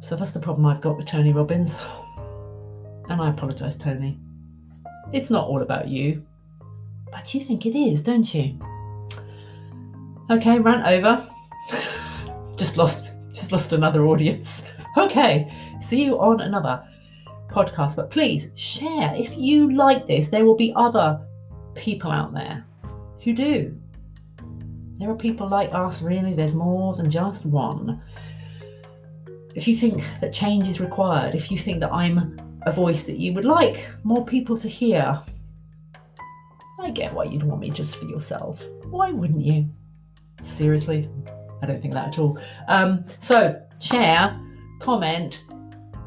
So 0.00 0.16
that's 0.16 0.30
the 0.30 0.40
problem 0.40 0.66
I've 0.66 0.80
got 0.80 0.96
with 0.96 1.06
Tony 1.06 1.32
Robbins. 1.32 1.78
And 3.08 3.20
I 3.20 3.30
apologise, 3.30 3.76
Tony. 3.76 4.18
It's 5.12 5.30
not 5.30 5.46
all 5.46 5.62
about 5.62 5.88
you, 5.88 6.24
but 7.10 7.34
you 7.34 7.40
think 7.40 7.66
it 7.66 7.76
is, 7.76 8.02
don't 8.02 8.32
you? 8.32 8.58
Okay, 10.30 10.58
rant 10.58 10.86
over. 10.86 11.28
just 12.56 12.76
lost 12.76 13.08
just 13.32 13.52
lost 13.52 13.72
another 13.72 14.06
audience. 14.06 14.70
Okay, 14.96 15.48
see 15.80 16.02
you 16.04 16.18
on 16.18 16.40
another 16.40 16.84
podcast. 17.46 17.94
But 17.94 18.10
please 18.10 18.50
share 18.56 19.14
if 19.14 19.38
you 19.38 19.72
like 19.72 20.04
this. 20.08 20.30
There 20.30 20.44
will 20.44 20.56
be 20.56 20.72
other 20.74 21.24
people 21.76 22.10
out 22.10 22.34
there 22.34 22.66
who 23.22 23.32
do. 23.32 23.76
There 24.94 25.10
are 25.10 25.16
people 25.16 25.48
like 25.48 25.72
us, 25.72 26.02
really. 26.02 26.34
There's 26.34 26.54
more 26.54 26.94
than 26.94 27.10
just 27.10 27.46
one. 27.46 28.02
If 29.54 29.66
you 29.66 29.74
think 29.74 30.04
that 30.20 30.32
change 30.32 30.68
is 30.68 30.80
required, 30.80 31.34
if 31.34 31.50
you 31.50 31.58
think 31.58 31.80
that 31.80 31.92
I'm 31.92 32.36
a 32.62 32.72
voice 32.72 33.04
that 33.04 33.16
you 33.16 33.32
would 33.32 33.44
like 33.44 33.88
more 34.04 34.24
people 34.24 34.56
to 34.58 34.68
hear, 34.68 35.20
I 36.78 36.90
get 36.90 37.12
why 37.12 37.24
you'd 37.24 37.42
want 37.42 37.60
me 37.60 37.70
just 37.70 37.96
for 37.96 38.06
yourself. 38.06 38.66
Why 38.84 39.10
wouldn't 39.10 39.44
you? 39.44 39.68
Seriously, 40.42 41.08
I 41.62 41.66
don't 41.66 41.80
think 41.80 41.94
that 41.94 42.08
at 42.08 42.18
all. 42.18 42.38
Um, 42.68 43.04
so, 43.18 43.60
share, 43.80 44.38
comment, 44.78 45.44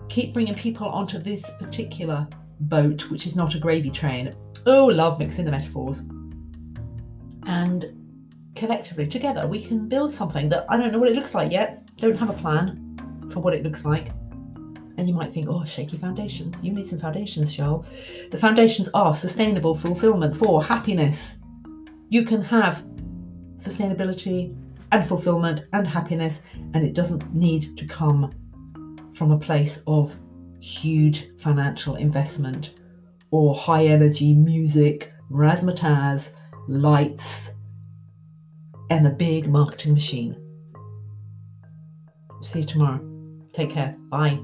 keep 0.09 0.33
bringing 0.33 0.55
people 0.55 0.87
onto 0.87 1.17
this 1.17 1.51
particular 1.59 2.27
boat, 2.61 3.09
which 3.09 3.27
is 3.27 3.35
not 3.35 3.55
a 3.55 3.59
gravy 3.59 3.89
train. 3.89 4.33
Oh, 4.65 4.85
love 4.85 5.19
mixing 5.19 5.45
the 5.45 5.51
metaphors. 5.51 6.03
And 7.45 7.85
collectively, 8.55 9.07
together, 9.07 9.47
we 9.47 9.63
can 9.63 9.87
build 9.87 10.13
something 10.13 10.49
that 10.49 10.65
I 10.69 10.77
don't 10.77 10.91
know 10.91 10.99
what 10.99 11.09
it 11.09 11.15
looks 11.15 11.33
like 11.33 11.51
yet. 11.51 11.85
Don't 11.97 12.17
have 12.17 12.29
a 12.29 12.33
plan 12.33 13.29
for 13.31 13.39
what 13.39 13.53
it 13.53 13.63
looks 13.63 13.85
like. 13.85 14.09
And 14.97 15.07
you 15.07 15.13
might 15.13 15.33
think, 15.33 15.47
oh, 15.49 15.65
shaky 15.65 15.97
foundations. 15.97 16.63
You 16.63 16.71
need 16.71 16.85
some 16.85 16.99
foundations, 16.99 17.53
Charles. 17.53 17.87
The 18.29 18.37
foundations 18.37 18.89
are 18.93 19.15
sustainable 19.15 19.75
fulfillment 19.75 20.35
for 20.35 20.63
happiness. 20.63 21.41
You 22.09 22.23
can 22.23 22.41
have 22.43 22.85
sustainability 23.55 24.55
and 24.91 25.05
fulfillment 25.05 25.65
and 25.73 25.87
happiness, 25.87 26.43
and 26.73 26.85
it 26.85 26.93
doesn't 26.93 27.33
need 27.33 27.75
to 27.77 27.85
come 27.87 28.31
from 29.15 29.31
a 29.31 29.39
place 29.39 29.83
of 29.87 30.15
huge 30.59 31.29
financial 31.39 31.95
investment 31.95 32.75
or 33.31 33.55
high 33.55 33.85
energy 33.85 34.33
music, 34.33 35.11
razzmatazz, 35.31 36.35
lights, 36.67 37.53
and 38.89 39.07
a 39.07 39.09
big 39.09 39.47
marketing 39.47 39.93
machine. 39.93 40.35
See 42.41 42.59
you 42.59 42.65
tomorrow. 42.65 42.99
Take 43.53 43.71
care. 43.71 43.95
Bye. 44.09 44.39